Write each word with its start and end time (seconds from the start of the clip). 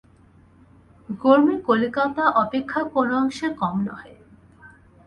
গরমি 1.09 1.55
কলিকাতা 1.61 2.25
অপেক্ষা 2.35 2.81
কোন 2.93 3.09
অংশে 3.13 3.47
কম 3.59 3.75
নহে। 3.85 4.13